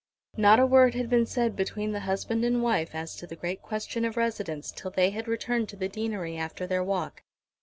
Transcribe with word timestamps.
Not 0.35 0.59
a 0.59 0.65
word 0.65 0.95
had 0.95 1.11
been 1.11 1.27
said 1.27 1.55
between 1.55 1.91
the 1.91 1.99
husband 1.99 2.43
and 2.43 2.63
wife 2.63 2.95
as 2.95 3.15
to 3.17 3.27
the 3.27 3.35
great 3.35 3.61
question 3.61 4.03
of 4.03 4.17
residence 4.17 4.71
till 4.71 4.89
they 4.89 5.11
had 5.11 5.27
returned 5.27 5.69
to 5.69 5.75
the 5.75 5.87
deanery 5.89 6.37
after 6.37 6.65
their 6.65 6.83
walk. 6.83 7.21